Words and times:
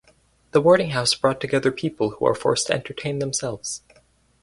The 0.49 0.59
boarding 0.61 0.89
house 0.89 1.13
brought 1.13 1.39
together 1.39 1.71
people 1.71 2.09
who 2.17 2.25
are 2.25 2.33
forced 2.33 2.65
to 2.65 2.73
entertain 2.73 3.19
themselves. 3.19 3.83